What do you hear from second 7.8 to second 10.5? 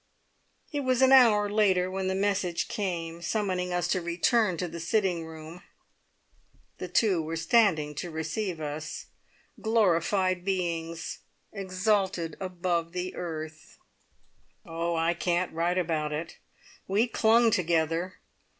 to receive us glorified